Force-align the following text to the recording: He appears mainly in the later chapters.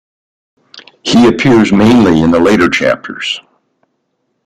He 1.03 1.27
appears 1.27 1.71
mainly 1.71 2.23
in 2.23 2.31
the 2.31 2.39
later 2.39 2.67
chapters. 2.69 3.39